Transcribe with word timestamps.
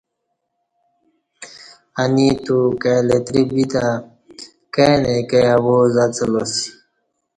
انی 2.01 2.25
اتو 2.33 2.57
کائی 2.81 3.01
لتری 3.07 3.41
بیتہ 3.51 3.85
کائ 4.73 4.93
نئ 5.01 5.21
کائ 5.29 5.45
اواز 5.55 5.95
اڅلاسی 6.03 6.65